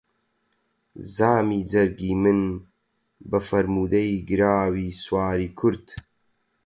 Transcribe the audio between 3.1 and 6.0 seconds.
بە فەرموودەی گراوی سواری کورد